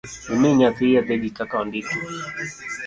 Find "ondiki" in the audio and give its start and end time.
1.61-1.97